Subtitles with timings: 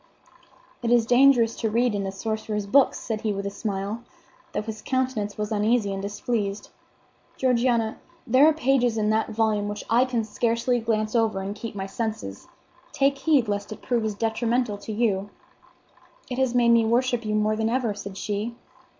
[0.81, 4.01] "It is dangerous to read in a sorcerer's books," said he with a smile,
[4.51, 6.71] though his countenance was uneasy and displeased.
[7.37, 11.75] "Georgiana, there are pages in that volume which I can scarcely glance over and keep
[11.75, 12.47] my senses.
[12.91, 15.29] Take heed lest it prove as detrimental to you."
[16.31, 18.55] "It has made me worship you more than ever," said she.